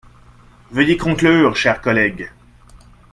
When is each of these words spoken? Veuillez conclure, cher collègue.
Veuillez 0.71 0.97
conclure, 0.97 1.55
cher 1.55 1.79
collègue. 1.79 2.31